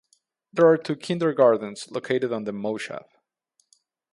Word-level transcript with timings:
There 0.51 0.65
are 0.67 0.77
two 0.79 0.95
kindergartens 0.95 1.91
located 1.91 2.33
on 2.33 2.45
the 2.45 2.51
moshav. 2.51 3.05